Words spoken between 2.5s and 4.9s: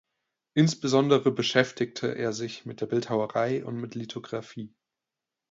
mit der Bildhauerei und mit Lithografie.